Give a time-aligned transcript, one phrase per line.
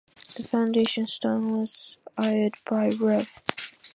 [0.35, 3.29] The foundation stone was laid by Rev.